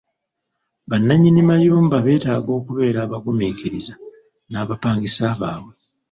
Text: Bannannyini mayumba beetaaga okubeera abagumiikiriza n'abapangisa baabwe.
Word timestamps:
Bannannyini 0.89 1.41
mayumba 1.49 1.97
beetaaga 2.05 2.49
okubeera 2.59 2.99
abagumiikiriza 3.05 3.93
n'abapangisa 4.51 5.25
baabwe. 5.39 5.73